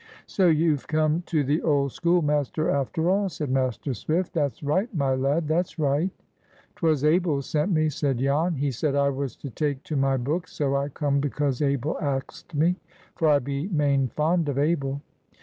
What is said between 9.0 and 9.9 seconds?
was to take